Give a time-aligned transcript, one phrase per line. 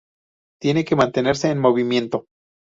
[0.59, 2.25] Tienen que mantenerse en movimiento.